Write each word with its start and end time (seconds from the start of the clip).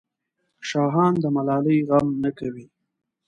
شاهان 0.69 1.13
د 1.19 1.25
ملالۍ 1.35 1.79
غم 1.87 2.07
نه 2.23 2.31
کوي. 2.39 2.65